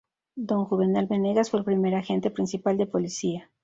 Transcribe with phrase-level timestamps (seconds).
[0.35, 3.51] Don Juvenal Venegas, fue el primer Agente Principal de Policía.